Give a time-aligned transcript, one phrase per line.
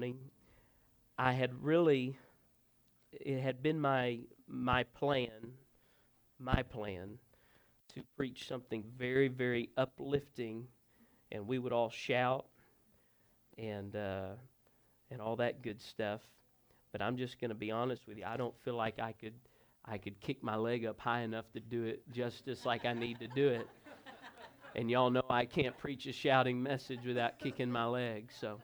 [0.00, 0.18] morning.
[1.18, 2.16] I had really,
[3.12, 5.52] it had been my my plan,
[6.38, 7.18] my plan,
[7.92, 10.64] to preach something very, very uplifting,
[11.30, 12.46] and we would all shout
[13.58, 14.28] and uh,
[15.10, 16.22] and all that good stuff.
[16.92, 18.24] But I'm just going to be honest with you.
[18.24, 19.34] I don't feel like I could
[19.84, 23.18] I could kick my leg up high enough to do it justice like I need
[23.20, 23.68] to do it.
[24.74, 28.30] And y'all know I can't preach a shouting message without kicking my leg.
[28.40, 28.60] So,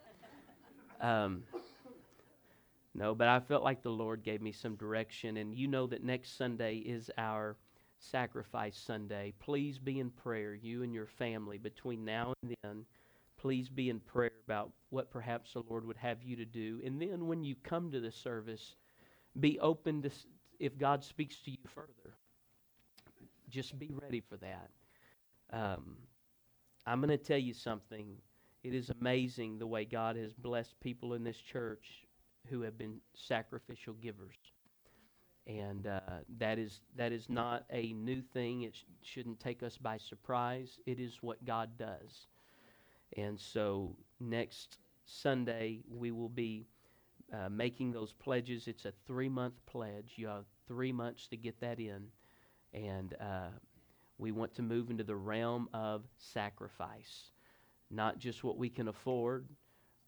[1.01, 1.43] um,
[2.95, 5.37] no, but I felt like the Lord gave me some direction.
[5.37, 7.57] And you know that next Sunday is our
[7.99, 9.33] Sacrifice Sunday.
[9.39, 12.85] Please be in prayer, you and your family, between now and then.
[13.39, 16.81] Please be in prayer about what perhaps the Lord would have you to do.
[16.85, 18.77] And then when you come to the service,
[19.41, 20.11] be open to
[20.59, 22.17] if God speaks to you further.
[23.51, 24.71] Just be ready for that.
[25.53, 25.97] Um,
[26.87, 28.17] I'm going to tell you something.
[28.67, 31.87] It is amazing the way God has blessed people in this church
[32.49, 34.35] who have been sacrificial givers.
[35.47, 36.01] And uh,
[36.39, 38.63] that is that is not a new thing.
[38.63, 40.81] It sh- shouldn't take us by surprise.
[40.85, 42.27] It is what God does.
[43.17, 46.67] And so next Sunday we will be
[47.33, 48.67] uh, making those pledges.
[48.67, 50.15] It's a three month pledge.
[50.17, 52.09] You have three months to get that in,
[52.75, 53.51] and uh,
[54.19, 57.31] we want to move into the realm of sacrifice,
[57.91, 59.49] not just what we can afford,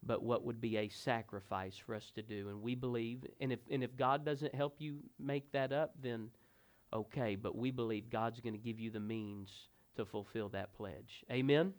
[0.02, 2.48] but what would be a sacrifice for us to do.
[2.48, 6.30] And we believe, and if and if God doesn't help you make that up, then
[6.92, 7.36] okay.
[7.36, 9.50] But we believe God's going to give you the means
[9.96, 11.24] to fulfill that pledge.
[11.30, 11.72] Amen.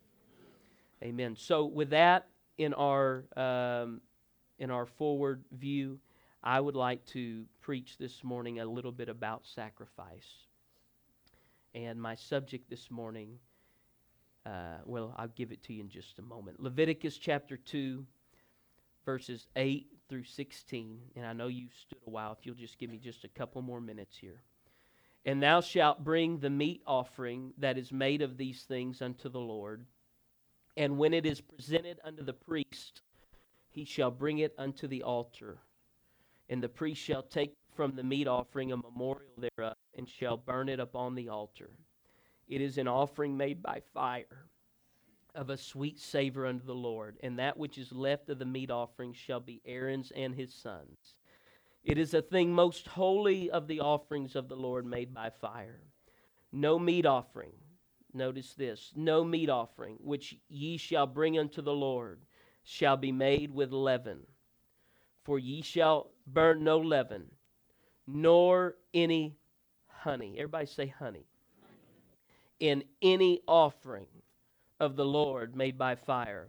[1.01, 1.35] Amen.
[1.37, 2.27] So with that
[2.57, 4.01] in our um,
[4.59, 5.99] in our forward view,
[6.43, 10.45] I would like to preach this morning a little bit about sacrifice.
[11.73, 13.37] And my subject this morning,
[14.45, 16.61] uh, well, I'll give it to you in just a moment.
[16.61, 18.05] Leviticus chapter 2,
[19.05, 20.99] verses 8 through 16.
[21.15, 22.35] And I know you stood a while.
[22.39, 24.41] If you'll just give me just a couple more minutes here.
[25.25, 29.39] And thou shalt bring the meat offering that is made of these things unto the
[29.39, 29.85] Lord.
[30.77, 33.01] And when it is presented unto the priest,
[33.69, 35.57] he shall bring it unto the altar.
[36.49, 40.67] And the priest shall take from the meat offering a memorial thereof, and shall burn
[40.67, 41.69] it upon the altar.
[42.49, 44.47] It is an offering made by fire
[45.35, 48.71] of a sweet savor unto the Lord, and that which is left of the meat
[48.71, 51.15] offering shall be Aaron's and his sons.
[51.83, 55.79] It is a thing most holy of the offerings of the Lord made by fire.
[56.51, 57.53] No meat offering,
[58.13, 62.19] notice this, no meat offering which ye shall bring unto the Lord
[62.63, 64.21] shall be made with leaven.
[65.23, 67.27] For ye shall burn no leaven,
[68.07, 69.37] nor any
[69.87, 70.35] honey.
[70.37, 71.28] Everybody say honey.
[72.59, 74.07] In any offering
[74.79, 76.47] of the Lord made by fire.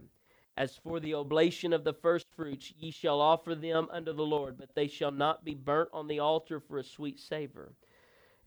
[0.57, 4.75] As for the oblation of the firstfruits, ye shall offer them unto the Lord, but
[4.75, 7.73] they shall not be burnt on the altar for a sweet savor.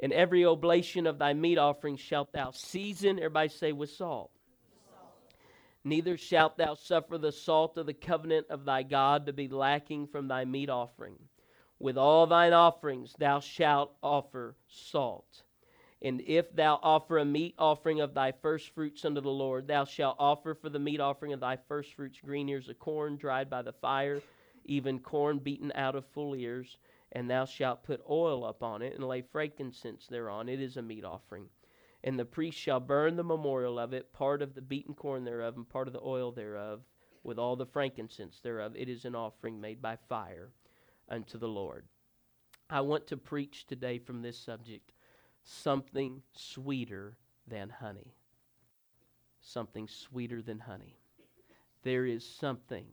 [0.01, 4.31] And every oblation of thy meat offering shalt thou season, everybody say, with salt.
[5.83, 10.07] Neither shalt thou suffer the salt of the covenant of thy God to be lacking
[10.07, 11.19] from thy meat offering.
[11.79, 15.43] With all thine offerings thou shalt offer salt.
[16.05, 20.17] And if thou offer a meat offering of thy firstfruits unto the Lord, thou shalt
[20.19, 23.73] offer for the meat offering of thy firstfruits green ears of corn dried by the
[23.73, 24.21] fire,
[24.67, 26.77] even corn beaten out of full ears.
[27.13, 30.51] And thou shalt put oil upon it, and lay frankincense thereon.
[30.51, 31.49] It is a meat offering.
[32.03, 35.57] And the priest shall burn the memorial of it, part of the beaten corn thereof,
[35.57, 36.83] and part of the oil thereof,
[37.23, 38.75] with all the frankincense thereof.
[38.77, 40.51] It is an offering made by fire
[41.09, 41.87] unto the Lord.
[42.69, 44.93] I want to preach today from this subject
[45.45, 47.17] something sweeter
[47.47, 48.15] than honey.
[49.41, 50.97] Something sweeter than honey.
[51.83, 52.87] There is something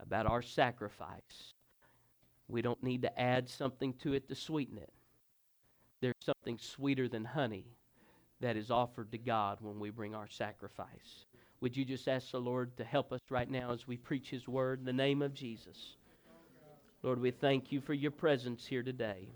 [0.00, 1.54] about our sacrifice.
[2.48, 4.92] We don't need to add something to it to sweeten it.
[6.00, 7.66] There's something sweeter than honey
[8.40, 11.26] that is offered to God when we bring our sacrifice.
[11.60, 14.46] Would you just ask the Lord to help us right now as we preach His
[14.46, 15.96] word in the name of Jesus?
[17.02, 19.28] Lord, we thank you for your presence here today.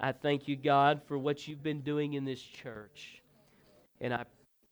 [0.00, 3.22] I thank you, God, for what you've been doing in this church.
[4.00, 4.24] And I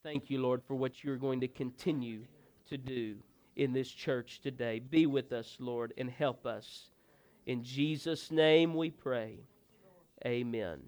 [0.02, 2.23] thank you, Lord, for what you're going to continue
[2.69, 3.17] to do
[3.56, 4.78] in this church today.
[4.78, 6.90] Be with us, Lord, and help us.
[7.46, 9.40] In Jesus' name we pray.
[10.25, 10.81] Amen.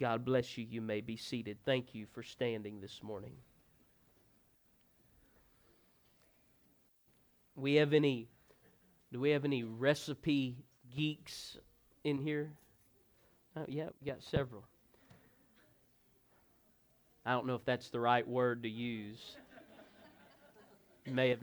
[0.00, 0.66] God bless you.
[0.68, 1.58] You may be seated.
[1.64, 3.34] Thank you for standing this morning.
[7.54, 8.28] We have any
[9.12, 10.56] do we have any recipe
[10.94, 11.56] geeks
[12.04, 12.52] in here?
[13.56, 14.64] Oh, yeah, we got several.
[17.24, 19.36] I don't know if that's the right word to use.
[21.06, 21.40] may have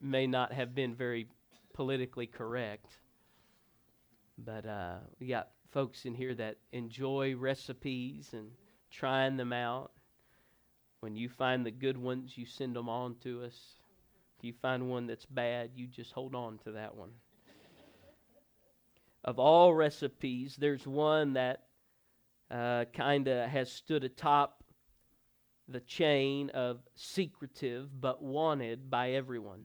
[0.00, 1.26] may not have been very
[1.74, 2.98] politically correct.
[4.38, 8.50] But uh, we got folks in here that enjoy recipes and
[8.90, 9.90] trying them out.
[11.00, 13.58] When you find the good ones, you send them on to us.
[14.38, 17.10] If you find one that's bad, you just hold on to that one.
[19.26, 21.64] Of all recipes, there's one that
[22.50, 24.62] uh, kind of has stood atop
[25.68, 29.64] the chain of secretive but wanted by everyone.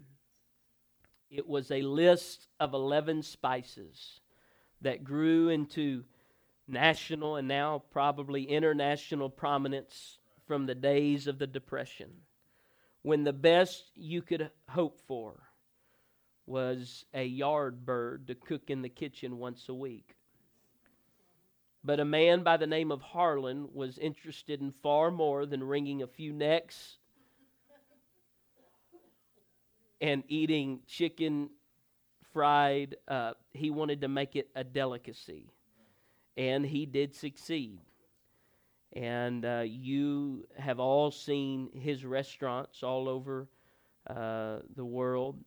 [1.30, 4.20] It was a list of 11 spices
[4.82, 6.04] that grew into
[6.68, 10.18] national and now probably international prominence
[10.48, 12.10] from the days of the Depression,
[13.04, 15.51] when the best you could hope for
[16.52, 20.18] was a yard bird to cook in the kitchen once a week.
[21.84, 26.02] But a man by the name of Harlan was interested in far more than wringing
[26.02, 26.98] a few necks
[30.02, 31.50] and eating chicken
[32.34, 32.98] fried.
[33.08, 35.50] Uh, he wanted to make it a delicacy.
[36.36, 37.80] And he did succeed.
[38.94, 43.48] And uh, you have all seen his restaurants all over
[44.08, 45.38] uh, the world.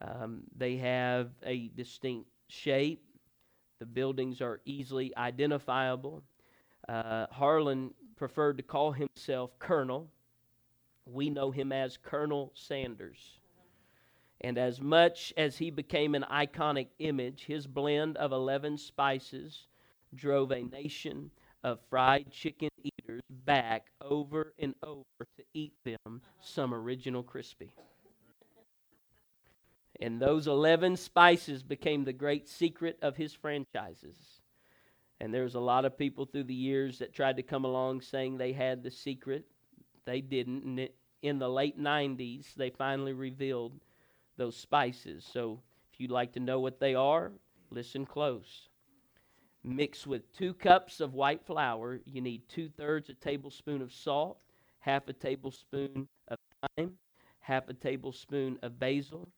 [0.00, 3.04] Um, they have a distinct shape,
[3.78, 6.22] the buildings are easily identifiable.
[6.88, 10.10] Uh, Harlan preferred to call himself Colonel.
[11.06, 13.40] We know him as Colonel Sanders.
[14.42, 19.66] And as much as he became an iconic image, his blend of 11 spices
[20.14, 21.30] drove a nation
[21.62, 25.04] of fried chicken eaters back over and over
[25.36, 27.70] to eat them some original crispy.
[30.00, 34.16] And those 11 spices became the great secret of his franchises.
[35.20, 38.38] And there's a lot of people through the years that tried to come along saying
[38.38, 39.44] they had the secret.
[40.06, 40.64] They didn't.
[40.64, 40.88] And
[41.20, 43.78] in the late 90s, they finally revealed
[44.38, 45.28] those spices.
[45.30, 45.60] So
[45.92, 47.32] if you'd like to know what they are,
[47.70, 48.68] listen close.
[49.62, 52.00] Mix with two cups of white flour.
[52.06, 54.38] You need two thirds a tablespoon of salt,
[54.78, 56.38] half a tablespoon of
[56.78, 56.92] thyme,
[57.40, 59.28] half a tablespoon of basil,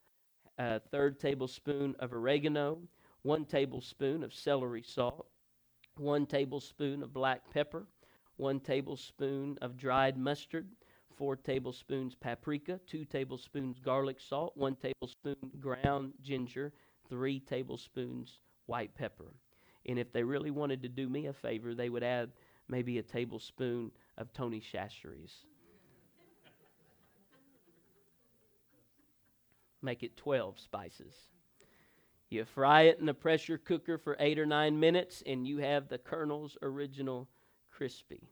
[0.57, 2.79] a third tablespoon of oregano,
[3.23, 5.27] one tablespoon of celery salt,
[5.97, 7.85] one tablespoon of black pepper,
[8.37, 10.67] one tablespoon of dried mustard,
[11.15, 16.73] four tablespoons paprika, two tablespoons garlic salt, one tablespoon ground ginger,
[17.09, 19.33] three tablespoons white pepper.
[19.85, 22.31] And if they really wanted to do me a favor, they would add
[22.67, 25.45] maybe a tablespoon of Tony Chachere's.
[29.83, 31.13] Make it 12 spices.
[32.29, 35.87] You fry it in a pressure cooker for eight or nine minutes, and you have
[35.87, 37.27] the Colonel's original
[37.69, 38.27] crispy.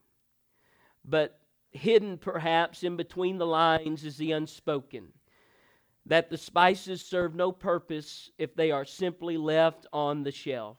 [1.06, 1.40] But
[1.70, 5.10] hidden perhaps in between the lines is the unspoken
[6.06, 10.78] that the spices serve no purpose if they are simply left on the shelf.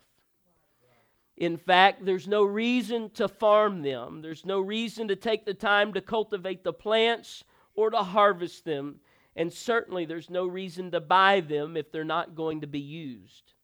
[1.36, 4.20] In fact, there's no reason to farm them.
[4.20, 9.00] There's no reason to take the time to cultivate the plants or to harvest them.
[9.34, 13.54] And certainly, there's no reason to buy them if they're not going to be used.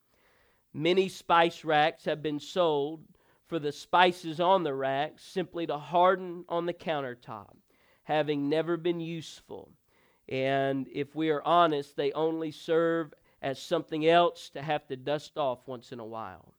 [0.73, 3.03] Many spice racks have been sold
[3.49, 7.57] for the spices on the racks simply to harden on the countertop,
[8.05, 9.73] having never been useful.
[10.29, 15.39] And if we are honest, they only serve as something else to have to dust
[15.39, 16.53] off once in a while.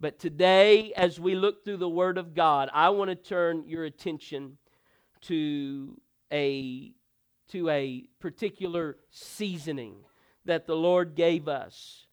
[0.00, 3.84] But today, as we look through the Word of God, I want to turn your
[3.84, 4.58] attention
[5.22, 6.00] to
[6.32, 6.92] a,
[7.48, 9.96] to a particular seasoning
[10.44, 12.06] that the Lord gave us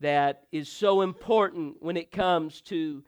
[0.00, 3.02] that is so important when it comes to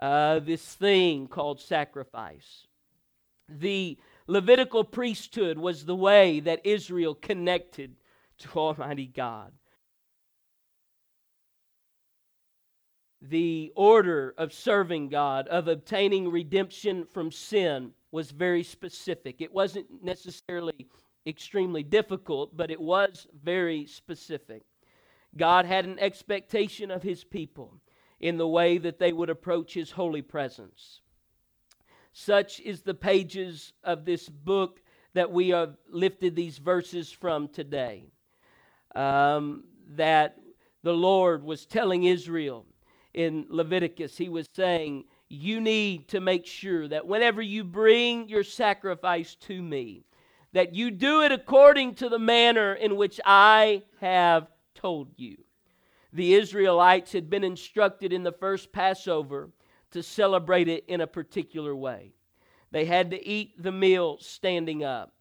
[0.00, 2.66] uh, this thing called sacrifice.
[3.48, 7.96] The Levitical priesthood was the way that Israel connected
[8.38, 9.52] to Almighty God.
[13.20, 19.40] The order of serving God, of obtaining redemption from sin, was very specific.
[19.40, 20.88] It wasn't necessarily
[21.26, 24.62] extremely difficult, but it was very specific.
[25.36, 27.80] God had an expectation of his people
[28.20, 31.00] in the way that they would approach his holy presence.
[32.12, 34.80] Such is the pages of this book
[35.14, 38.04] that we have lifted these verses from today.
[38.94, 40.36] Um, that
[40.82, 42.66] the Lord was telling Israel
[43.14, 48.44] in Leviticus, He was saying, You need to make sure that whenever you bring your
[48.44, 50.04] sacrifice to me,
[50.52, 55.38] that you do it according to the manner in which I have told you
[56.12, 59.50] the Israelites had been instructed in the first Passover
[59.92, 62.12] to celebrate it in a particular way.
[62.70, 65.12] They had to eat the meal standing up,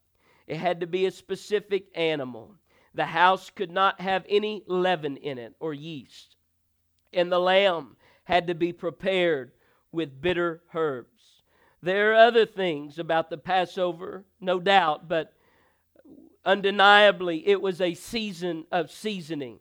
[0.48, 2.56] it had to be a specific animal.
[2.94, 6.36] The house could not have any leaven in it or yeast.
[7.14, 7.96] And the lamb
[8.26, 9.54] had to be prepared
[9.94, 11.11] with bitter herbs.
[11.82, 15.34] There are other things about the Passover, no doubt, but
[16.46, 19.60] undeniably it was a season of seasoning,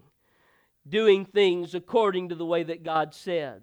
[0.86, 3.62] doing things according to the way that God said.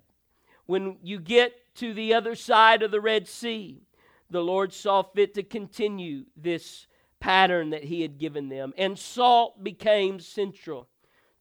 [0.66, 3.84] When you get to the other side of the Red Sea,
[4.30, 6.88] the Lord saw fit to continue this
[7.20, 10.88] pattern that He had given them, and salt became central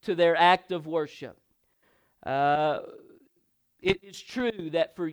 [0.03, 1.39] to their act of worship.
[2.25, 2.81] Uh,
[3.81, 5.13] it is true that for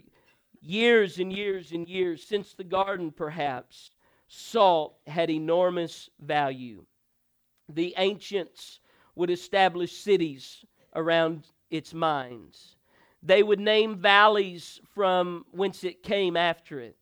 [0.63, 3.91] years and years and years, since the garden perhaps,
[4.27, 6.85] salt had enormous value.
[7.69, 8.79] The ancients
[9.15, 10.65] would establish cities
[10.95, 12.75] around its mines.
[13.21, 16.97] They would name valleys from whence it came after it.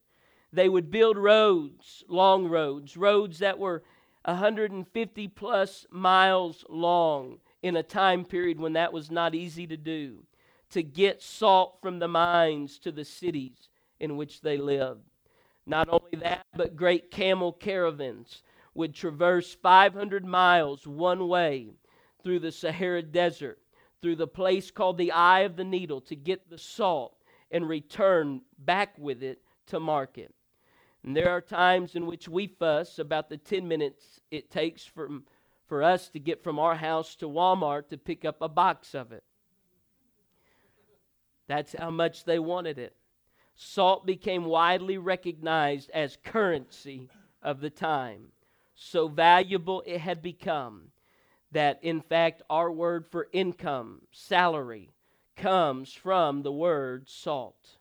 [0.53, 3.83] They would build roads, long roads, roads that were
[4.25, 10.23] 150 plus miles long in a time period when that was not easy to do,
[10.71, 15.01] to get salt from the mines to the cities in which they lived.
[15.65, 18.41] Not only that, but great camel caravans
[18.73, 21.69] would traverse 500 miles one way
[22.23, 23.59] through the Sahara Desert,
[24.01, 27.15] through the place called the Eye of the Needle, to get the salt
[27.51, 30.33] and return back with it to market.
[31.03, 35.25] And there are times in which we fuss about the 10 minutes it takes from,
[35.67, 39.11] for us to get from our house to Walmart to pick up a box of
[39.11, 39.23] it.
[41.51, 42.95] That's how much they wanted it.
[43.55, 47.09] Salt became widely recognized as currency
[47.43, 48.27] of the time.
[48.73, 50.91] So valuable it had become
[51.51, 54.91] that, in fact, our word for income, salary,
[55.35, 57.71] comes from the word salt.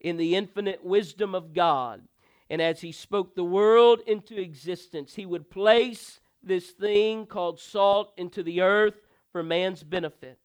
[0.00, 2.02] In the infinite wisdom of God,
[2.48, 8.12] and as He spoke the world into existence, He would place this thing called salt
[8.16, 10.38] into the earth for man's benefit.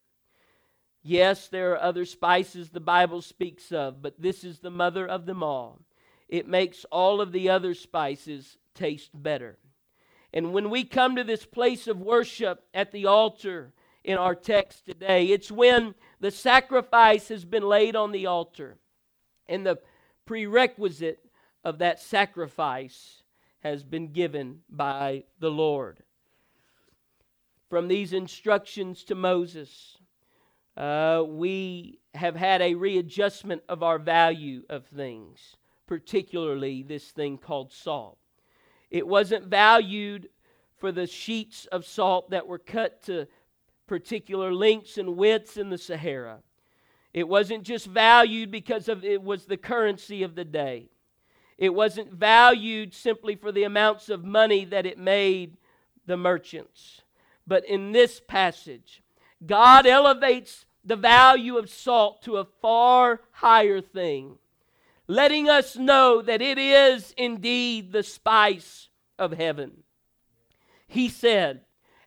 [1.02, 5.26] Yes, there are other spices the Bible speaks of, but this is the mother of
[5.26, 5.80] them all.
[6.28, 9.58] It makes all of the other spices taste better.
[10.32, 13.72] And when we come to this place of worship at the altar
[14.04, 18.76] in our text today, it's when the sacrifice has been laid on the altar.
[19.48, 19.78] And the
[20.26, 21.24] prerequisite
[21.64, 23.22] of that sacrifice
[23.60, 26.02] has been given by the Lord.
[27.70, 29.97] From these instructions to Moses,
[30.78, 35.56] uh, we have had a readjustment of our value of things,
[35.88, 38.16] particularly this thing called salt.
[38.88, 40.28] It wasn't valued
[40.78, 43.26] for the sheets of salt that were cut to
[43.88, 46.38] particular lengths and widths in the Sahara.
[47.12, 50.90] It wasn't just valued because of it was the currency of the day.
[51.56, 55.56] It wasn't valued simply for the amounts of money that it made
[56.06, 57.02] the merchants.
[57.48, 59.02] But in this passage,
[59.44, 64.38] God elevates the value of salt to a far higher thing,
[65.06, 69.82] letting us know that it is indeed the spice of heaven.
[70.86, 71.62] He said,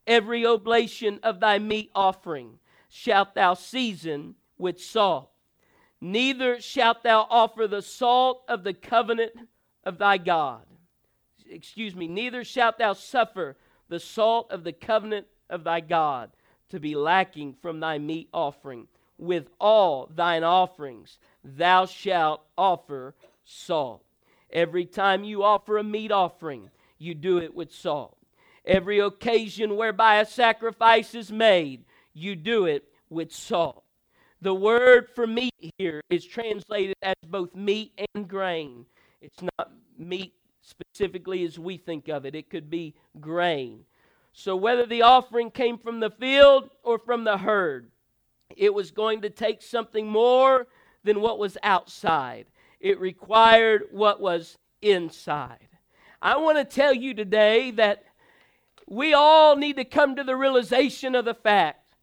[0.08, 2.58] Every oblation of thy meat offering
[2.90, 5.30] shalt thou season with salt.
[6.01, 9.34] Neither shalt thou offer the salt of the covenant
[9.84, 10.66] of thy God.
[11.48, 13.58] Excuse me, neither shalt thou suffer
[13.90, 16.32] the salt of the covenant of thy God
[16.72, 18.88] to be lacking from thy meat offering.
[19.18, 23.13] With all thine offerings thou shalt offer
[23.44, 24.04] salt.
[24.51, 28.18] Every time you offer a meat offering, you do it with salt.
[28.66, 33.84] Every occasion whereby a sacrifice is made, you do it with salt.
[34.42, 38.86] The word for meat here is translated as both meat and grain.
[39.22, 43.86] It's not meat specifically as we think of it, it could be grain.
[44.34, 47.92] So, whether the offering came from the field or from the herd,
[48.56, 50.68] it was going to take something more
[51.04, 52.46] than what was outside.
[52.80, 55.68] It required what was inside.
[56.22, 58.04] I want to tell you today that
[58.88, 61.96] we all need to come to the realization of the fact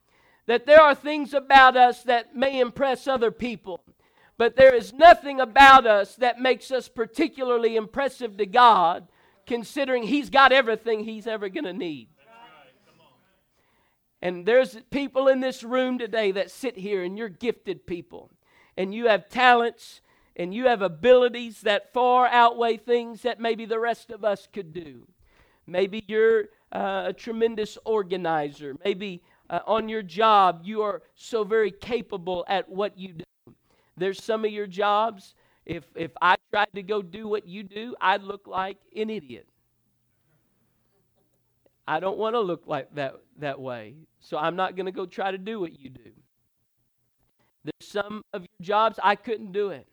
[0.46, 3.82] that there are things about us that may impress other people,
[4.38, 9.06] but there is nothing about us that makes us particularly impressive to God,
[9.46, 12.08] considering He's got everything He's ever going to need.
[14.20, 18.30] And there's people in this room today that sit here and you're gifted people.
[18.76, 20.00] And you have talents
[20.36, 24.72] and you have abilities that far outweigh things that maybe the rest of us could
[24.72, 25.06] do.
[25.66, 28.76] Maybe you're uh, a tremendous organizer.
[28.84, 33.24] Maybe uh, on your job you are so very capable at what you do.
[33.96, 35.34] There's some of your jobs,
[35.66, 39.46] if, if I tried to go do what you do, I'd look like an idiot.
[41.88, 43.94] I don't want to look like that that way.
[44.20, 46.10] So I'm not going to go try to do what you do.
[47.64, 49.88] There's some of your jobs I couldn't do it,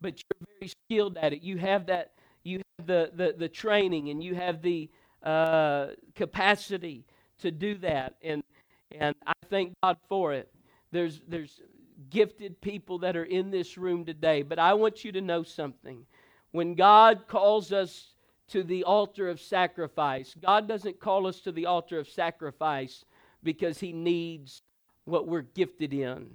[0.00, 1.42] but you're very skilled at it.
[1.42, 2.12] You have that
[2.44, 4.88] you have the the, the training and you have the
[5.24, 7.04] uh, capacity
[7.40, 8.44] to do that and
[8.92, 10.48] and I thank God for it.
[10.92, 11.60] There's there's
[12.08, 16.06] gifted people that are in this room today, but I want you to know something.
[16.52, 18.11] When God calls us
[18.52, 23.02] to the altar of sacrifice, God doesn't call us to the altar of sacrifice
[23.42, 24.60] because He needs
[25.06, 26.28] what we're gifted in.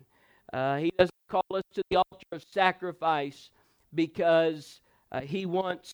[0.52, 3.52] Uh, he doesn't call us to the altar of sacrifice
[3.94, 4.82] because
[5.12, 5.94] uh, He wants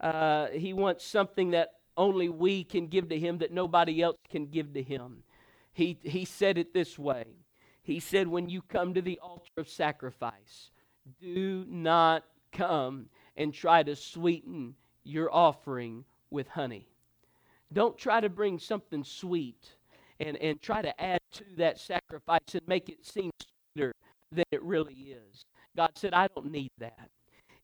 [0.00, 4.46] uh, He wants something that only we can give to Him that nobody else can
[4.46, 5.22] give to Him.
[5.72, 7.24] He He said it this way.
[7.82, 10.72] He said, "When you come to the altar of sacrifice,
[11.20, 14.74] do not come and try to sweeten
[15.04, 16.88] your offering with honey.
[17.72, 19.74] Don't try to bring something sweet
[20.18, 23.30] and, and try to add to that sacrifice and make it seem
[23.74, 23.92] sweeter
[24.32, 25.44] than it really is.
[25.76, 27.08] God said, I don't need that.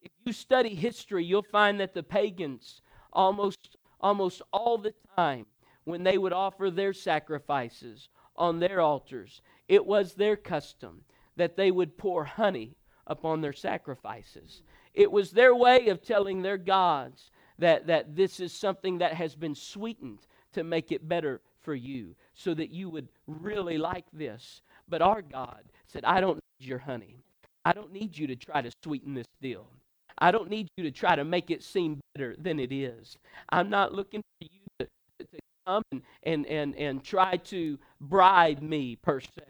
[0.02, 2.80] If you study history, you'll find that the pagans
[3.12, 5.46] almost almost all the time
[5.84, 11.02] when they would offer their sacrifices on their altars, it was their custom
[11.36, 12.76] that they would pour honey
[13.06, 14.62] upon their sacrifices.
[14.96, 19.36] It was their way of telling their gods that, that this is something that has
[19.36, 20.20] been sweetened
[20.54, 24.62] to make it better for you so that you would really like this.
[24.88, 27.18] But our God said, I don't need your honey.
[27.64, 29.66] I don't need you to try to sweeten this deal.
[30.18, 33.18] I don't need you to try to make it seem better than it is.
[33.50, 34.86] I'm not looking for you to,
[35.26, 39.42] to come and, and, and, and try to bribe me, per se.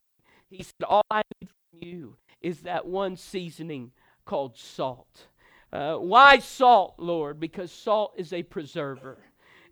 [0.50, 3.92] He said, All I need from you is that one seasoning
[4.24, 5.28] called salt.
[5.76, 7.38] Uh, why salt, Lord?
[7.38, 9.18] Because salt is a preserver,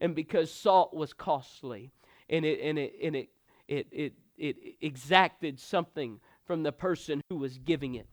[0.02, 1.92] and because salt was costly,
[2.28, 3.30] and it and it and it
[3.68, 8.06] it it, it exacted something from the person who was giving it.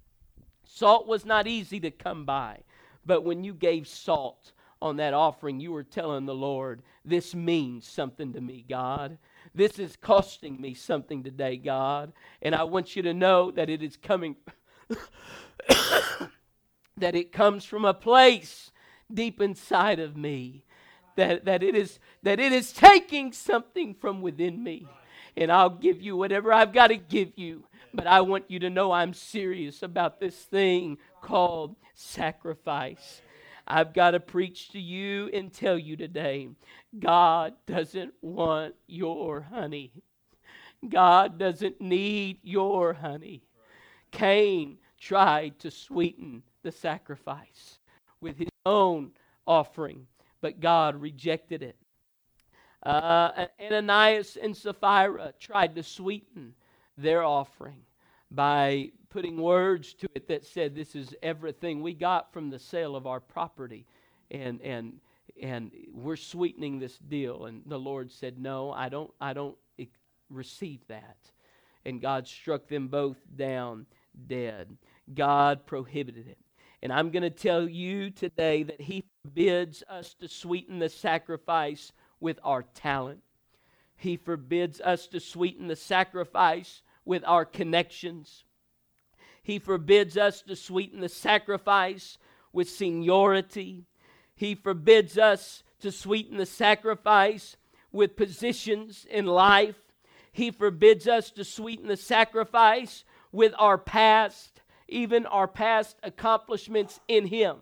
[0.63, 2.61] Salt was not easy to come by,
[3.05, 7.85] but when you gave salt on that offering, you were telling the Lord, This means
[7.85, 9.17] something to me, God.
[9.53, 12.13] This is costing me something today, God.
[12.41, 14.37] And I want you to know that it is coming
[16.97, 18.71] that it comes from a place
[19.13, 20.63] deep inside of me
[21.15, 24.87] that, that it is that it is taking something from within me.
[25.37, 28.69] And i'll give you whatever i've got to give you but i want you to
[28.69, 33.21] know i'm serious about this thing called sacrifice.
[33.67, 36.49] I've got to preach to you and tell you today
[36.99, 39.91] god doesn't want your honey.
[40.87, 43.43] God doesn't need your honey.
[44.11, 47.79] Cain tried to sweeten the sacrifice
[48.19, 49.11] with his own
[49.47, 50.07] offering,
[50.41, 51.75] but God rejected it.
[52.83, 56.53] Uh, Ananias and Sapphira tried to sweeten
[56.97, 57.81] their offering
[58.31, 62.95] by putting words to it that said, This is everything we got from the sale
[62.95, 63.85] of our property.
[64.31, 64.93] And, and,
[65.41, 67.45] and we're sweetening this deal.
[67.45, 69.57] And the Lord said, No, I don't, I don't
[70.31, 71.17] receive that.
[71.85, 73.85] And God struck them both down
[74.27, 74.77] dead.
[75.13, 76.37] God prohibited it.
[76.83, 81.91] And I'm going to tell you today that He forbids us to sweeten the sacrifice
[82.19, 83.21] with our talent.
[83.95, 88.45] He forbids us to sweeten the sacrifice with our connections.
[89.43, 92.17] He forbids us to sweeten the sacrifice
[92.51, 93.85] with seniority.
[94.35, 97.57] He forbids us to sweeten the sacrifice
[97.91, 99.75] with positions in life.
[100.31, 107.25] He forbids us to sweeten the sacrifice with our past even our past accomplishments in
[107.25, 107.57] Him.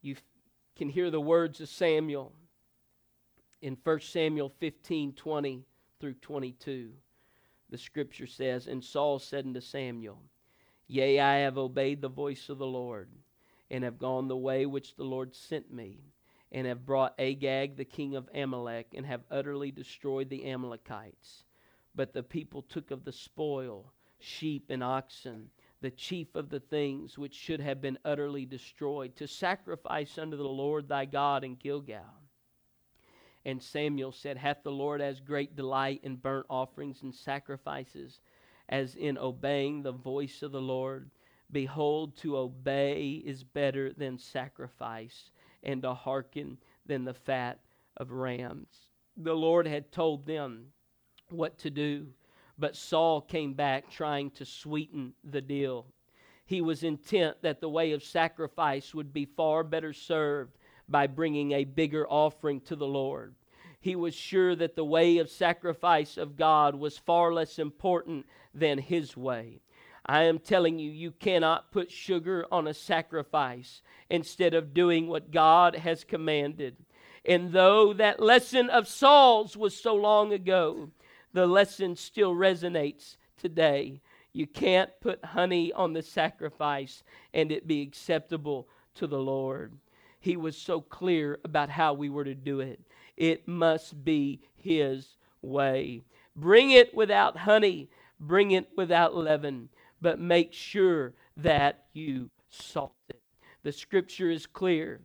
[0.00, 0.16] You
[0.76, 2.32] can hear the words of Samuel
[3.60, 5.64] in 1 Samuel 15 20
[6.00, 6.90] through 22.
[7.70, 10.22] The scripture says, And Saul said unto Samuel,
[10.86, 13.10] Yea, I have obeyed the voice of the Lord,
[13.70, 15.98] and have gone the way which the Lord sent me
[16.52, 21.44] and have brought Agag, the king of Amalek, and have utterly destroyed the Amalekites.
[21.94, 27.16] But the people took of the spoil sheep and oxen, the chief of the things
[27.16, 32.02] which should have been utterly destroyed, to sacrifice unto the Lord thy God in Gilgal.
[33.44, 38.20] And Samuel said, Hath the Lord as great delight in burnt offerings and sacrifices
[38.68, 41.10] as in obeying the voice of the Lord?
[41.50, 45.30] Behold, to obey is better than sacrifice
[45.62, 47.58] and to hearken than the fat
[47.96, 48.90] of rams.
[49.16, 50.66] The Lord had told them
[51.30, 52.08] what to do,
[52.58, 55.86] but Saul came back trying to sweeten the deal.
[56.48, 60.56] he was intent that the way of sacrifice would be far better served
[60.88, 63.34] by bringing a bigger offering to the Lord.
[63.80, 68.78] He was sure that the way of sacrifice of God was far less important than
[68.78, 69.60] his way.
[70.06, 75.30] I am telling you, you cannot put sugar on a sacrifice instead of doing what
[75.30, 76.76] God has commanded.
[77.24, 80.90] And though that lesson of Saul's was so long ago,
[81.32, 84.00] the lesson still resonates today.
[84.32, 87.02] You can't put honey on the sacrifice
[87.34, 89.74] and it be acceptable to the Lord.
[90.20, 92.80] He was so clear about how we were to do it.
[93.16, 96.02] It must be His way.
[96.34, 97.88] Bring it without honey,
[98.20, 99.68] bring it without leaven,
[100.00, 103.20] but make sure that you salt it.
[103.62, 105.00] The scripture is clear.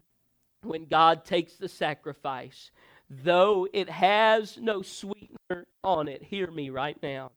[0.62, 2.72] When God takes the sacrifice,
[3.10, 7.32] though it has no sweetener on it, hear me right now.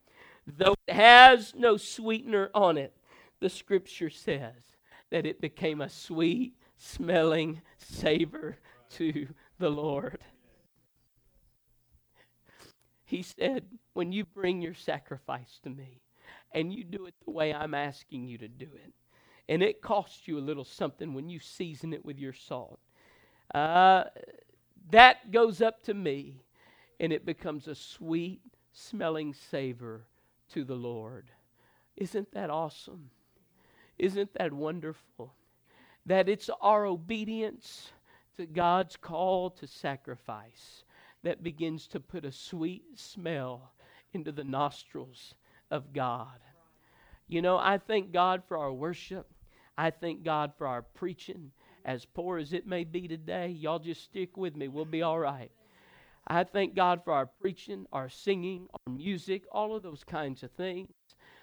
[0.46, 2.94] Though it has no sweetener on it,
[3.40, 4.76] the scripture says
[5.10, 8.58] that it became a sweet smelling savor
[8.90, 10.20] to the Lord.
[13.04, 16.02] He said, When you bring your sacrifice to me
[16.56, 18.92] and you do it the way I'm asking you to do it,
[19.48, 22.80] and it costs you a little something when you season it with your salt,
[23.54, 24.04] uh,
[24.90, 26.40] that goes up to me
[26.98, 28.40] and it becomes a sweet
[28.72, 30.06] smelling savor
[30.52, 31.30] to the Lord.
[31.96, 33.10] Isn't that awesome?
[33.98, 35.34] Isn't that wonderful?
[36.06, 37.92] That it's our obedience
[38.38, 40.84] to God's call to sacrifice
[41.22, 43.72] that begins to put a sweet smell
[44.12, 45.34] into the nostrils
[45.70, 46.38] of God.
[47.28, 49.26] You know, I thank God for our worship.
[49.76, 51.50] I thank God for our preaching.
[51.84, 54.68] As poor as it may be today, y'all just stick with me.
[54.68, 55.50] We'll be all right.
[56.26, 60.50] I thank God for our preaching, our singing, our music, all of those kinds of
[60.52, 60.90] things.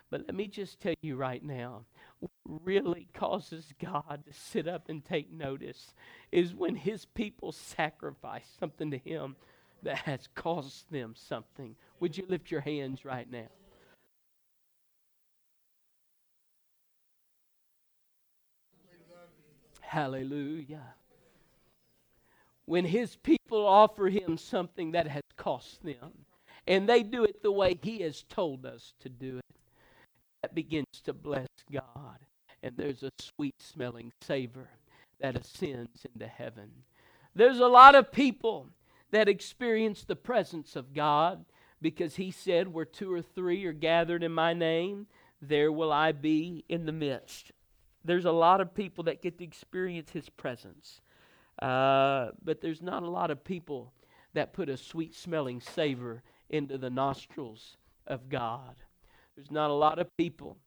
[0.10, 1.86] But let me just tell you right now
[2.20, 5.94] what really causes God to sit up and take notice
[6.32, 9.36] is when His people sacrifice something to Him
[9.82, 11.76] that has cost them something.
[12.00, 13.48] Would you lift your hands right now?
[19.94, 20.96] Hallelujah.
[22.66, 26.26] When his people offer him something that has cost them,
[26.66, 29.56] and they do it the way he has told us to do it,
[30.42, 32.18] that begins to bless God.
[32.64, 34.68] And there's a sweet smelling savor
[35.22, 36.72] that ascends into heaven.
[37.36, 38.70] There's a lot of people
[39.12, 41.46] that experience the presence of God
[41.84, 45.06] because he said, Where two or three are gathered in my name,
[45.40, 47.52] there will I be in the midst
[48.06, 51.02] there's a lot of people that get to experience his presence.
[51.62, 53.94] Uh, but there's not a lot of people
[54.34, 58.76] that put a sweet smelling savor into the nostrils of God.
[59.36, 60.58] There's not a lot of people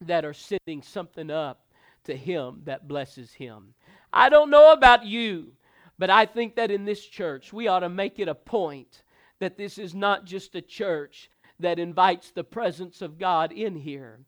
[0.00, 1.66] that are sending something up
[2.04, 3.74] to him that blesses him.
[4.12, 5.52] I don't know about you,
[5.98, 9.02] but I think that in this church we ought to make it a point
[9.38, 14.20] that this is not just a church that invites the presence of God in here,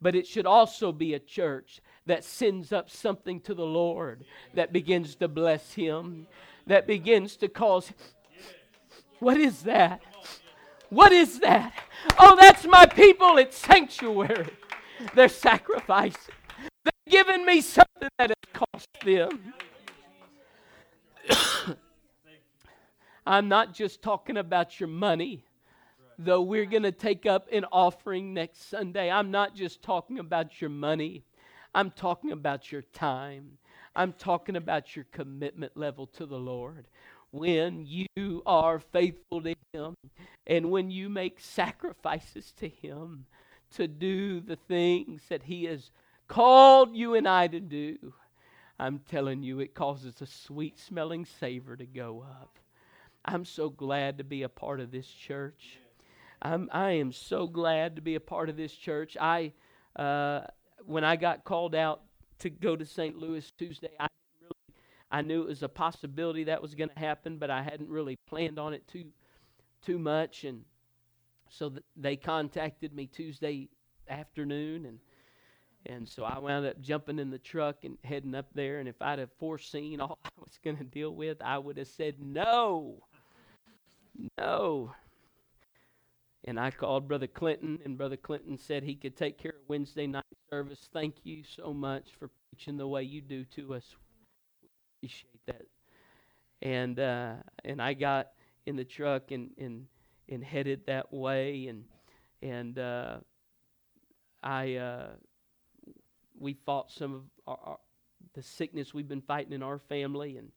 [0.00, 4.72] but it should also be a church that sends up something to the Lord that
[4.72, 6.26] begins to bless him,
[6.66, 7.92] that begins to cause.
[9.20, 10.02] What is that?
[10.90, 11.72] What is that?
[12.18, 14.50] Oh, that's my people at sanctuary.
[15.14, 16.34] They're sacrificing.
[16.84, 16.92] They're
[17.24, 19.54] giving me something that has cost them.
[23.26, 25.44] I'm not just talking about your money
[26.18, 30.60] though we're going to take up an offering next Sunday, I'm not just talking about
[30.60, 31.24] your money,
[31.74, 33.58] I'm talking about your time.
[33.96, 36.86] I'm talking about your commitment level to the Lord.
[37.30, 39.94] When you are faithful to Him
[40.46, 43.26] and when you make sacrifices to Him
[43.72, 45.90] to do the things that He has
[46.28, 48.14] called you and I to do,
[48.78, 52.58] I'm telling you, it causes a sweet smelling savor to go up.
[53.24, 55.78] I'm so glad to be a part of this church.
[56.42, 59.16] I'm, I am so glad to be a part of this church.
[59.20, 59.52] I,
[59.96, 60.42] uh,
[60.86, 62.02] when I got called out
[62.40, 63.16] to go to St.
[63.16, 64.08] Louis Tuesday, I
[64.40, 64.78] really,
[65.10, 68.16] I knew it was a possibility that was going to happen, but I hadn't really
[68.26, 69.06] planned on it too,
[69.84, 70.44] too much.
[70.44, 70.64] And
[71.48, 73.68] so th- they contacted me Tuesday
[74.08, 74.98] afternoon, and
[75.86, 78.78] and so I wound up jumping in the truck and heading up there.
[78.78, 81.88] And if I'd have foreseen all I was going to deal with, I would have
[81.88, 83.02] said no,
[84.38, 84.94] no.
[86.46, 90.06] And I called Brother Clinton, and Brother Clinton said he could take care of Wednesday
[90.06, 90.88] night service.
[90.92, 93.96] Thank you so much for preaching the way you do to us.
[94.62, 95.66] We appreciate that.
[96.60, 98.28] And uh, and I got
[98.66, 99.86] in the truck and and
[100.28, 101.84] and headed that way, and
[102.42, 103.16] and uh,
[104.42, 105.06] I uh,
[106.38, 107.78] we fought some of our, our,
[108.34, 110.50] the sickness we've been fighting in our family, and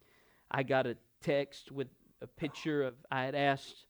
[0.52, 1.88] I got a text with
[2.22, 3.87] a picture of I had asked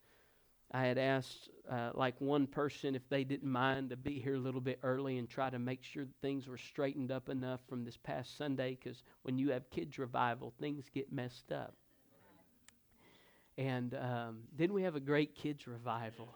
[0.72, 4.40] I had asked uh, like one person if they didn't mind to be here a
[4.40, 7.98] little bit early and try to make sure things were straightened up enough from this
[7.98, 11.74] past Sunday because when you have kids revival, things get messed up.
[13.58, 16.28] And um, then we have a great kids revival,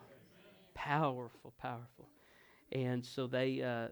[0.74, 2.08] powerful, powerful.
[2.72, 3.90] And so they, uh,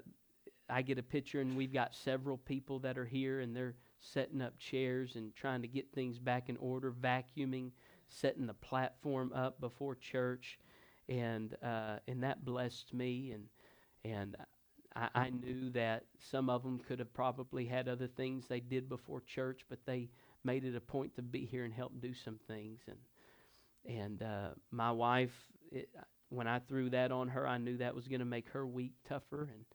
[0.69, 4.41] I get a picture, and we've got several people that are here, and they're setting
[4.41, 7.71] up chairs and trying to get things back in order, vacuuming
[8.09, 10.59] setting the platform up before church,
[11.07, 13.45] and uh, and that blessed me, and
[14.03, 14.35] and
[14.95, 18.89] I, I knew that some of them could have probably had other things they did
[18.89, 20.09] before church, but they
[20.43, 22.97] made it a point to be here and help do some things, and
[23.85, 25.33] and uh, my wife,
[25.71, 25.89] it,
[26.29, 28.93] when I threw that on her, I knew that was going to make her week
[29.07, 29.65] tougher, and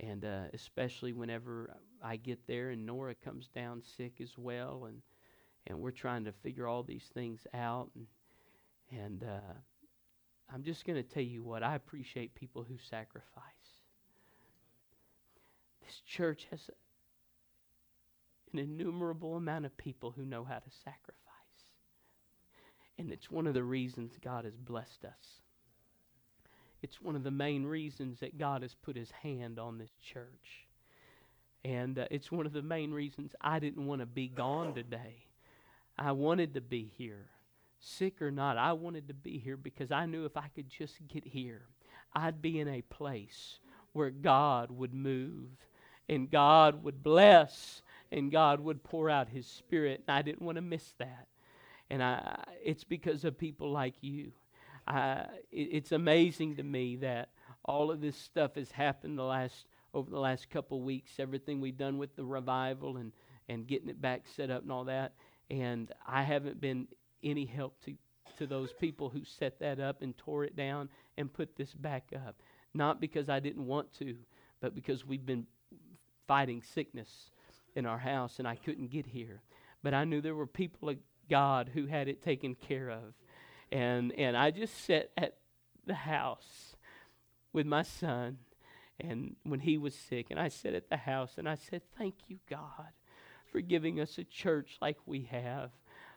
[0.00, 5.02] and uh, especially whenever I get there and Nora comes down sick as well, and
[5.66, 7.90] and we're trying to figure all these things out.
[7.94, 8.06] And,
[8.90, 9.54] and uh,
[10.52, 13.42] I'm just going to tell you what I appreciate people who sacrifice.
[15.84, 16.60] This church has
[18.52, 21.20] an innumerable amount of people who know how to sacrifice.
[22.98, 25.40] And it's one of the reasons God has blessed us.
[26.82, 30.68] It's one of the main reasons that God has put his hand on this church.
[31.64, 35.23] And uh, it's one of the main reasons I didn't want to be gone today.
[35.98, 37.26] I wanted to be here.
[37.78, 40.96] Sick or not, I wanted to be here because I knew if I could just
[41.06, 41.66] get here,
[42.14, 43.58] I'd be in a place
[43.92, 45.50] where God would move
[46.08, 50.02] and God would bless and God would pour out His Spirit.
[50.06, 51.28] And I didn't want to miss that.
[51.90, 54.32] And I, it's because of people like you.
[54.86, 57.28] I, it, it's amazing to me that
[57.64, 61.12] all of this stuff has happened the last over the last couple weeks.
[61.18, 63.12] Everything we've done with the revival and
[63.48, 65.12] and getting it back set up and all that.
[65.50, 66.88] And I haven't been
[67.22, 67.94] any help to,
[68.38, 72.10] to those people who set that up and tore it down and put this back
[72.14, 72.36] up.
[72.72, 74.16] Not because I didn't want to,
[74.60, 75.46] but because we've been
[76.26, 77.30] fighting sickness
[77.76, 79.42] in our house and I couldn't get here.
[79.82, 80.96] But I knew there were people of
[81.28, 83.14] God who had it taken care of.
[83.70, 85.36] And, and I just sat at
[85.86, 86.76] the house
[87.52, 88.38] with my son
[89.00, 92.14] and when he was sick and I sat at the house and I said, "Thank
[92.28, 92.92] you, God,
[93.54, 95.70] for giving us a church like we have,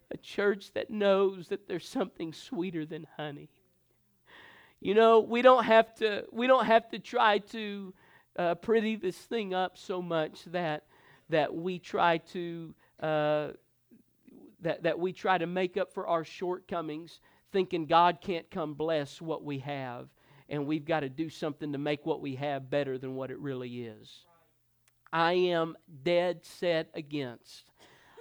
[0.10, 3.48] a church that knows that there's something sweeter than honey.
[4.80, 7.94] You know, we don't have to we don't have to try to
[8.40, 10.86] uh, pretty this thing up so much that
[11.30, 13.50] that we try to uh,
[14.62, 17.20] that that we try to make up for our shortcomings,
[17.52, 20.08] thinking God can't come bless what we have,
[20.50, 23.38] and we've got to do something to make what we have better than what it
[23.38, 24.26] really is.
[25.12, 27.66] I am dead set against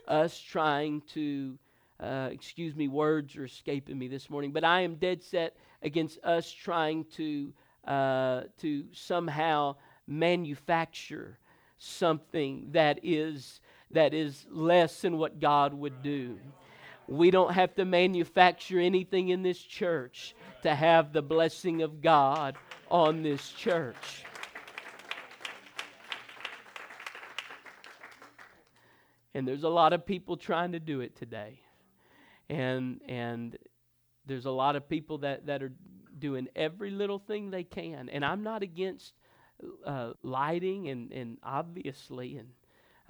[0.06, 1.58] us trying to,
[2.00, 6.18] uh, excuse me, words are escaping me this morning, but I am dead set against
[6.24, 7.52] us trying to,
[7.86, 11.38] uh, to somehow manufacture
[11.78, 16.38] something that is, that is less than what God would do.
[17.08, 22.56] We don't have to manufacture anything in this church to have the blessing of God
[22.90, 24.24] on this church.
[29.36, 31.60] And there's a lot of people trying to do it today.
[32.48, 33.58] And and
[34.24, 35.72] there's a lot of people that, that are
[36.18, 38.08] doing every little thing they can.
[38.08, 39.12] And I'm not against
[39.84, 42.48] uh, lighting and, and obviously and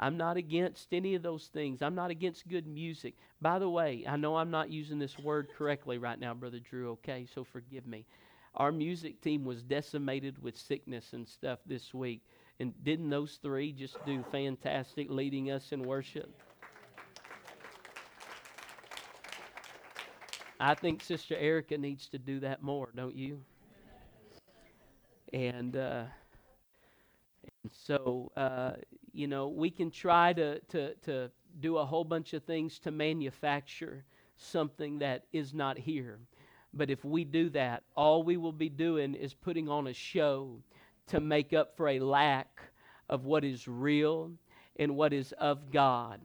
[0.01, 1.81] I'm not against any of those things.
[1.81, 3.15] I'm not against good music.
[3.41, 6.91] By the way, I know I'm not using this word correctly right now, Brother Drew,
[6.91, 7.27] okay?
[7.33, 8.05] So forgive me.
[8.57, 12.23] Our music team was decimated with sickness and stuff this week.
[12.59, 16.31] And didn't those three just do fantastic leading us in worship?
[20.59, 23.43] I think Sister Erica needs to do that more, don't you?
[25.35, 26.05] And, uh,
[27.63, 28.73] and so, uh,
[29.13, 32.91] you know, we can try to, to, to do a whole bunch of things to
[32.91, 34.05] manufacture
[34.37, 36.19] something that is not here.
[36.73, 40.63] But if we do that, all we will be doing is putting on a show
[41.09, 42.61] to make up for a lack
[43.09, 44.33] of what is real
[44.79, 46.21] and what is of God.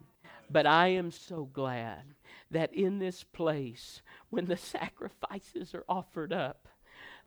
[0.50, 2.04] But I am so glad
[2.50, 6.68] that in this place, when the sacrifices are offered up,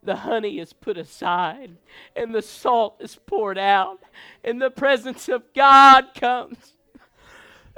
[0.02, 1.76] the honey is put aside
[2.14, 4.00] and the salt is poured out,
[4.42, 6.74] and the presence of God comes.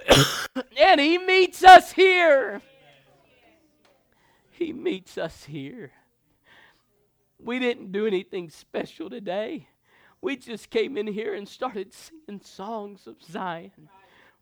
[0.78, 2.62] and He meets us here.
[4.50, 5.92] He meets us here.
[7.46, 9.68] We didn't do anything special today.
[10.20, 13.88] We just came in here and started singing songs of Zion.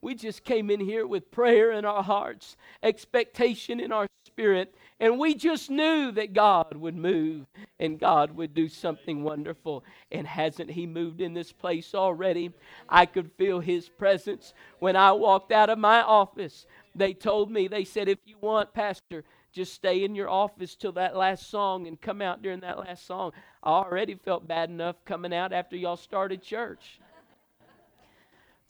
[0.00, 5.18] We just came in here with prayer in our hearts, expectation in our spirit, and
[5.18, 7.44] we just knew that God would move
[7.78, 9.84] and God would do something wonderful.
[10.10, 12.52] And hasn't He moved in this place already?
[12.88, 16.64] I could feel His presence when I walked out of my office.
[16.94, 20.92] They told me, they said, if you want, Pastor, just stay in your office till
[20.92, 23.32] that last song and come out during that last song.
[23.62, 27.00] I already felt bad enough coming out after y'all started church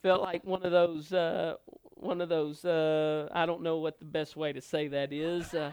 [0.04, 1.54] felt like one of those uh,
[1.94, 5.54] one of those uh, I don't know what the best way to say that is.
[5.54, 5.72] Uh,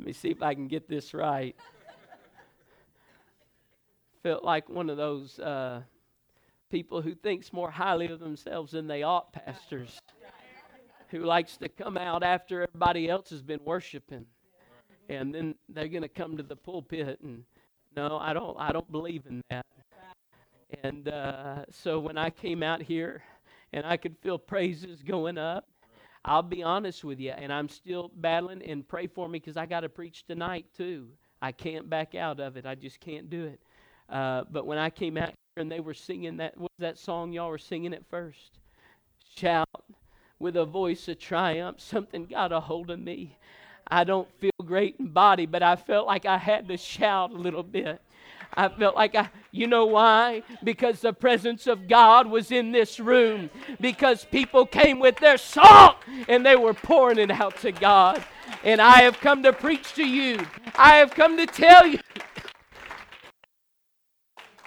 [0.00, 1.54] let me see if I can get this right.
[4.24, 5.82] Felt like one of those uh,
[6.72, 10.00] people who thinks more highly of themselves than they ought, pastors.
[11.14, 14.26] Who likes to come out after everybody else has been worshiping,
[15.08, 17.44] and then they're going to come to the pulpit and
[17.96, 18.56] no, I don't.
[18.58, 19.64] I don't believe in that.
[20.82, 23.22] And uh, so when I came out here
[23.72, 25.68] and I could feel praises going up,
[26.24, 29.66] I'll be honest with you, and I'm still battling and pray for me because I
[29.66, 31.10] got to preach tonight too.
[31.40, 32.66] I can't back out of it.
[32.66, 33.60] I just can't do it.
[34.08, 36.98] Uh, but when I came out here and they were singing that, what was that
[36.98, 38.58] song y'all were singing at first?
[39.36, 39.68] Shout
[40.38, 41.80] with a voice of triumph.
[41.80, 43.36] Something got a hold of me.
[43.86, 47.34] I don't feel great in body, but I felt like I had to shout a
[47.34, 48.00] little bit.
[48.56, 50.42] I felt like I, you know why?
[50.62, 53.50] Because the presence of God was in this room.
[53.80, 55.96] Because people came with their salt
[56.28, 58.24] and they were pouring it out to God.
[58.62, 60.38] And I have come to preach to you.
[60.76, 61.98] I have come to tell you.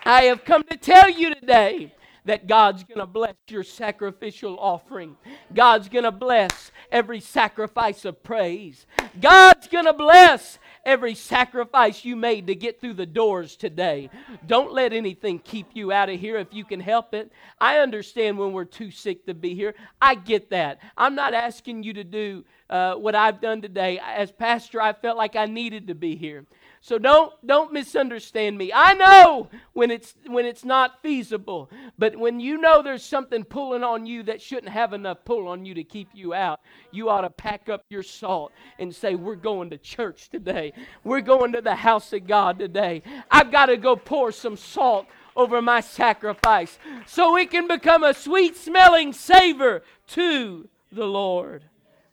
[0.03, 1.93] I have come to tell you today
[2.27, 5.15] that God's going to bless your sacrificial offering.
[5.53, 8.85] God's going to bless every sacrifice of praise.
[9.19, 14.09] God's going to bless every sacrifice you made to get through the doors today.
[14.45, 17.31] Don't let anything keep you out of here if you can help it.
[17.59, 19.73] I understand when we're too sick to be here.
[20.01, 20.79] I get that.
[20.97, 23.99] I'm not asking you to do uh, what I've done today.
[24.03, 26.45] As pastor, I felt like I needed to be here.
[26.81, 28.71] So don't don't misunderstand me.
[28.73, 33.83] I know when it's when it's not feasible, but when you know there's something pulling
[33.83, 36.59] on you that shouldn't have enough pull on you to keep you out,
[36.91, 40.73] you ought to pack up your salt and say we're going to church today.
[41.03, 43.03] We're going to the house of God today.
[43.31, 48.13] I've got to go pour some salt over my sacrifice so it can become a
[48.13, 51.63] sweet smelling savor to the Lord.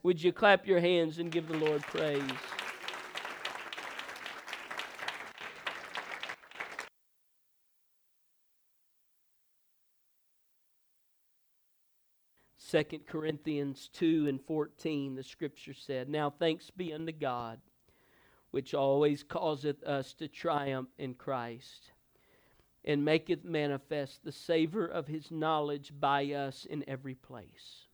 [0.03, 2.23] Would you clap your hands and give the Lord praise?
[12.75, 17.61] Second Corinthians 2 and 14, the scripture said, Now thanks be unto God,
[18.51, 21.93] which always causeth us to triumph in Christ,
[22.85, 27.87] and maketh manifest the savor of his knowledge by us in every place.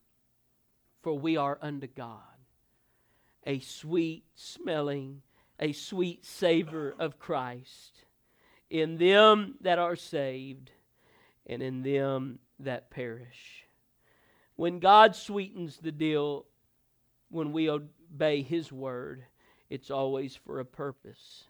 [1.03, 2.17] For we are unto God
[3.45, 5.21] a sweet smelling,
[5.59, 8.05] a sweet savor of Christ
[8.71, 10.71] in them that are saved
[11.45, 13.67] and in them that perish.
[14.61, 16.45] When God sweetens the deal,
[17.31, 19.23] when we obey His word,
[19.71, 21.45] it's always for a purpose.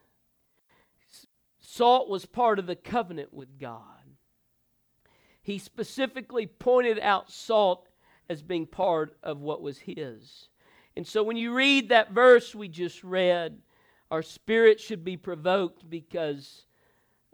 [1.59, 4.15] Salt was part of the covenant with God.
[5.41, 7.89] He specifically pointed out salt
[8.29, 10.47] as being part of what was His.
[10.95, 13.59] And so when you read that verse we just read,
[14.09, 16.65] our spirit should be provoked because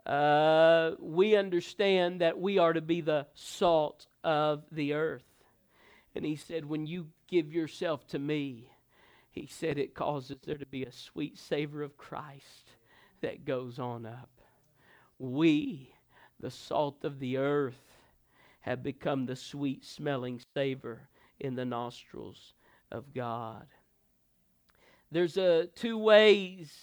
[0.07, 5.37] uh, we understand that we are to be the salt of the earth.
[6.17, 8.71] And he said, When you give yourself to me,
[9.30, 12.71] he said it causes there to be a sweet savor of Christ
[13.21, 14.32] that goes on up.
[15.19, 15.93] We,
[16.39, 17.80] the salt of the earth,
[18.62, 21.08] have become the sweet smelling savor
[21.39, 22.56] in the nostrils
[22.91, 23.67] of God.
[25.12, 26.73] There's a two ways,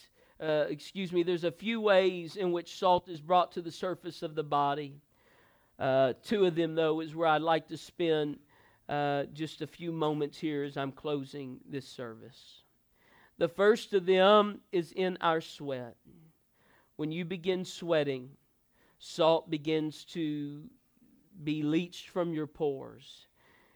[0.40, 4.23] uh, excuse me, there's a few ways in which salt is brought to the surface
[4.23, 5.01] of the body.
[5.76, 8.39] Uh, two of them, though, is where I'd like to spend
[8.89, 12.62] uh, just a few moments here as I'm closing this service.
[13.39, 15.97] The first of them is in our sweat.
[16.97, 18.30] When you begin sweating,
[18.99, 20.62] salt begins to
[21.43, 23.26] be leached from your pores.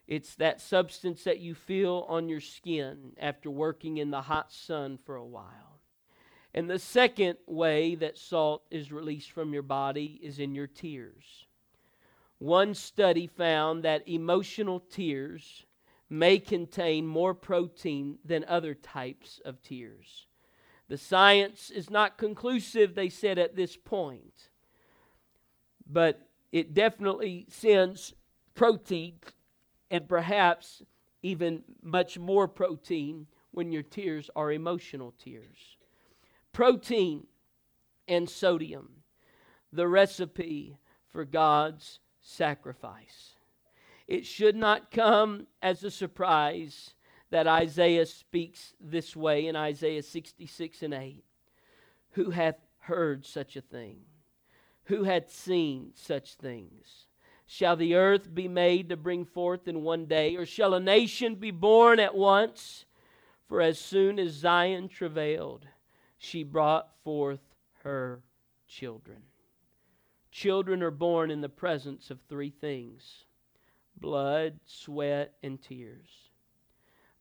[0.07, 4.99] It's that substance that you feel on your skin after working in the hot sun
[5.05, 5.81] for a while.
[6.55, 11.47] And the second way that salt is released from your body is in your tears.
[12.39, 15.67] One study found that emotional tears
[16.09, 20.27] may contain more protein than other types of tears.
[20.89, 24.51] The science is not conclusive, they said at this point,
[25.87, 28.15] but it definitely sends
[28.55, 29.19] protein
[29.91, 30.83] and perhaps
[31.23, 35.77] even much more protein when your tears are emotional tears.
[36.53, 37.27] Protein
[38.07, 39.03] and sodium,
[39.73, 40.79] the recipe
[41.09, 43.37] for God's sacrifice.
[44.07, 46.95] It should not come as a surprise
[47.31, 51.25] that Isaiah speaks this way in Isaiah 66 and 8.
[52.13, 54.01] Who hath heard such a thing?
[54.85, 57.07] Who hath seen such things?
[57.47, 61.35] Shall the earth be made to bring forth in one day, or shall a nation
[61.35, 62.85] be born at once?
[63.49, 65.67] For as soon as Zion travailed,
[66.19, 67.41] she brought forth
[67.85, 68.23] her
[68.67, 69.23] children.
[70.31, 73.25] Children are born in the presence of three things
[74.01, 76.31] blood, sweat, and tears.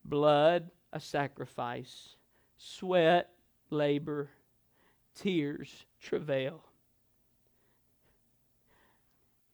[0.06, 2.16] Blood, a sacrifice,
[2.58, 3.30] sweat,
[3.70, 4.30] labor,
[5.16, 6.64] tears, travail.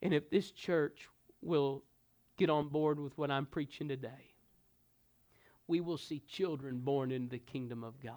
[0.02, 1.08] And if this church
[1.42, 1.84] will
[2.38, 4.34] get on board with what I'm preaching today,
[5.68, 8.14] we will see children born into the kingdom of God.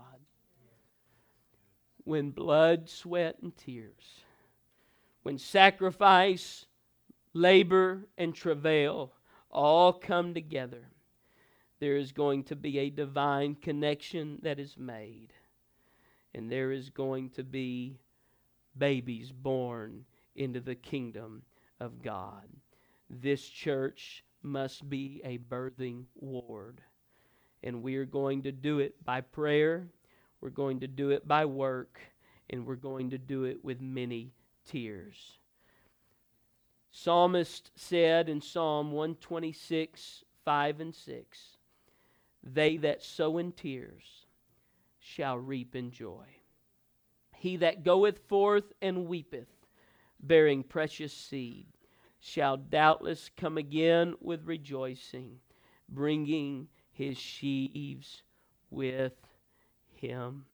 [2.04, 4.24] When blood, sweat, and tears,
[5.26, 6.66] when sacrifice,
[7.34, 9.10] labor, and travail
[9.50, 10.84] all come together,
[11.80, 15.32] there is going to be a divine connection that is made.
[16.32, 17.98] And there is going to be
[18.78, 20.04] babies born
[20.36, 21.42] into the kingdom
[21.80, 22.46] of God.
[23.10, 26.80] This church must be a birthing ward.
[27.64, 29.88] And we are going to do it by prayer,
[30.40, 31.98] we're going to do it by work,
[32.48, 34.30] and we're going to do it with many
[34.66, 35.38] tears.
[36.90, 41.38] Psalmist said in Psalm 126, 5 and 6,
[42.42, 44.26] They that sow in tears
[44.98, 46.24] shall reap in joy.
[47.34, 49.66] He that goeth forth and weepeth,
[50.20, 51.66] bearing precious seed,
[52.18, 55.38] shall doubtless come again with rejoicing,
[55.88, 58.22] bringing his sheaves
[58.70, 59.12] with
[59.94, 60.46] him.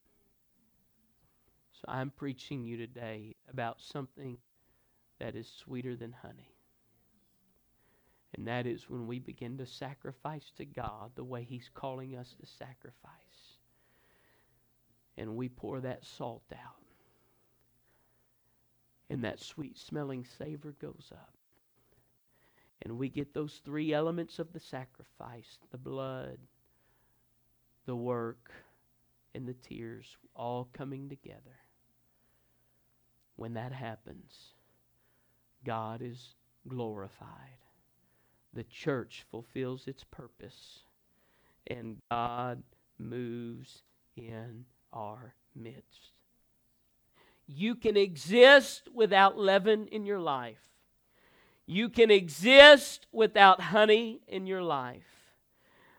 [1.85, 4.39] So I'm preaching you today about something
[5.19, 6.55] that is sweeter than honey.
[8.35, 12.35] And that is when we begin to sacrifice to God the way He's calling us
[12.41, 13.59] to sacrifice.
[15.19, 16.83] And we pour that salt out.
[19.11, 21.35] And that sweet smelling savor goes up.
[22.83, 26.39] And we get those three elements of the sacrifice the blood,
[27.87, 28.51] the work,
[29.35, 31.59] and the tears all coming together.
[33.43, 34.53] When that happens,
[35.65, 36.37] God is
[36.69, 37.59] glorified.
[38.55, 40.85] The church fulfills its purpose,
[41.67, 42.63] and God
[43.01, 43.83] moves
[44.17, 46.13] in our midst.
[47.49, 50.63] You can exist without leaven in your life.
[51.67, 55.35] You can exist without honey in your life,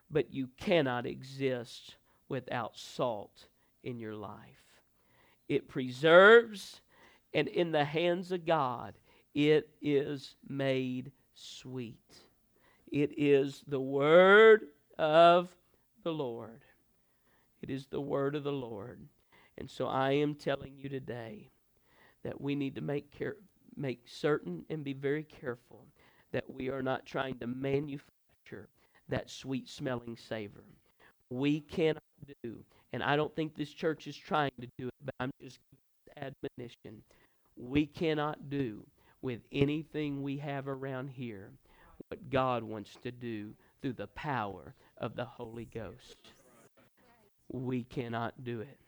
[0.10, 1.98] but you cannot exist
[2.30, 3.48] without salt
[3.84, 4.80] in your life.
[5.50, 6.80] It preserves,
[7.34, 8.93] and in the hands of God,
[9.34, 12.15] it is made sweet.
[12.91, 14.67] It is the word
[14.99, 15.49] of
[16.03, 16.61] the Lord.
[17.61, 19.01] It is the word of the Lord.
[19.57, 21.49] And so I am telling you today
[22.23, 23.38] that we need to make care,
[23.75, 25.88] make certain and be very careful
[26.31, 28.69] that we are not trying to manufacture
[29.09, 30.63] that sweet smelling savor.
[31.29, 32.03] We cannot
[32.43, 35.59] do, and I don't think this church is trying to do it, but I'm just
[36.17, 37.01] admonition.
[37.56, 38.86] We cannot do
[39.22, 41.51] with anything we have around here
[42.10, 46.18] what God wants to do through the power of the Holy Ghost.
[47.51, 48.80] We cannot do it.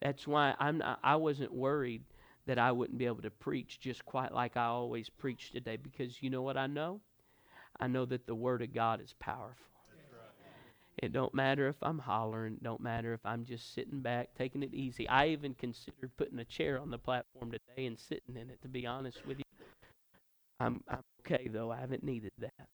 [0.00, 2.02] That's why I'm not, I wasn't worried
[2.46, 6.22] that I wouldn't be able to preach just quite like I always preach today because
[6.22, 7.00] you know what I know?
[7.78, 9.66] I know that the word of God is powerful.
[10.98, 14.72] It don't matter if I'm hollering, don't matter if I'm just sitting back taking it
[14.72, 15.06] easy.
[15.08, 18.68] I even considered putting a chair on the platform today and sitting in it to
[18.68, 19.44] be honest with you.
[20.58, 21.70] I'm I'm okay though.
[21.70, 22.68] I haven't needed that.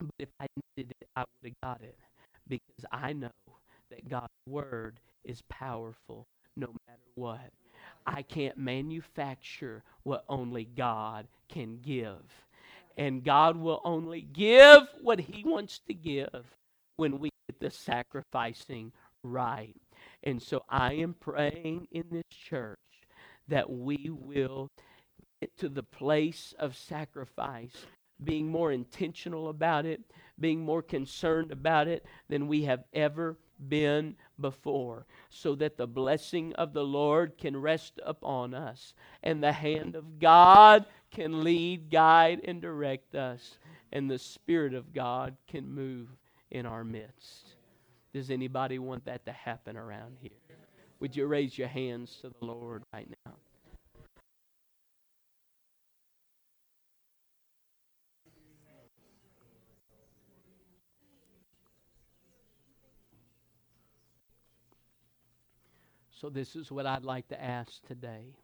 [0.00, 1.98] But if I needed it, I would have got it
[2.48, 3.30] because I know
[3.90, 6.26] that God's word is powerful
[6.56, 7.50] no matter what.
[8.06, 12.22] I can't manufacture what only God can give.
[12.96, 16.44] And God will only give what He wants to give
[16.96, 17.30] when we
[17.64, 18.92] the sacrificing
[19.22, 19.74] right.
[20.22, 22.78] And so I am praying in this church
[23.48, 24.68] that we will
[25.40, 27.86] get to the place of sacrifice,
[28.22, 30.02] being more intentional about it,
[30.38, 36.52] being more concerned about it than we have ever been before, so that the blessing
[36.56, 38.92] of the Lord can rest upon us,
[39.22, 43.56] and the hand of God can lead, guide, and direct us,
[43.90, 46.08] and the Spirit of God can move
[46.50, 47.54] in our midst.
[48.12, 50.30] Does anybody want that to happen around here?
[51.00, 53.32] Would you raise your hands to the Lord right now?
[66.24, 68.34] So, this is what I'd like to ask today.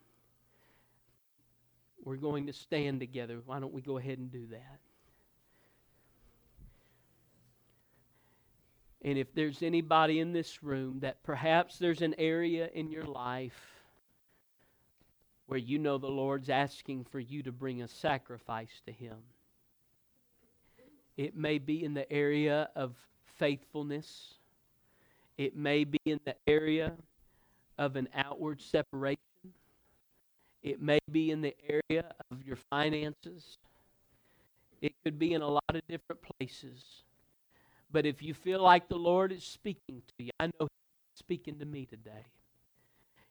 [2.05, 3.40] We're going to stand together.
[3.46, 4.80] Why don't we go ahead and do that?
[9.03, 13.82] And if there's anybody in this room that perhaps there's an area in your life
[15.46, 19.16] where you know the Lord's asking for you to bring a sacrifice to Him,
[21.16, 22.94] it may be in the area of
[23.38, 24.34] faithfulness,
[25.38, 26.92] it may be in the area
[27.78, 29.18] of an outward separation.
[30.62, 33.57] It may be in the area of your finances.
[34.82, 36.84] It could be in a lot of different places.
[37.93, 41.59] But if you feel like the Lord is speaking to you, I know He's speaking
[41.59, 42.26] to me today,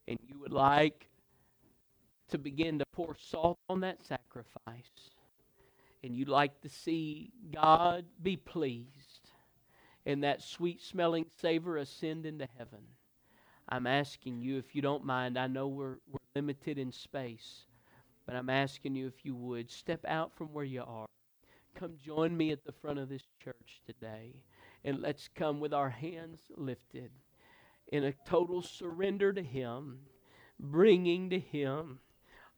[0.07, 1.07] and you would like
[2.30, 5.12] to begin to pour salt on that sacrifice,
[6.03, 9.32] and you'd like to see God be pleased,
[10.05, 12.82] and that sweet smelling savor ascend into heaven
[13.72, 17.66] I'm asking you, if you don't mind, I know we're, we're limited in space,
[18.26, 21.05] but I'm asking you if you would step out from where you are.
[21.76, 24.34] Come join me at the front of this church today,
[24.84, 27.12] and let's come with our hands lifted
[27.92, 30.00] in a total surrender to Him,
[30.60, 32.00] bringing to Him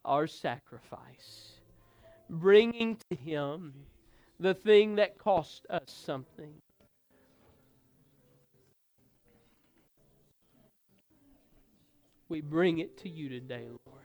[0.04, 1.60] our sacrifice,
[2.30, 3.74] bringing to Him
[4.40, 6.54] the thing that cost us something
[12.32, 14.01] We bring it to you today, Lord.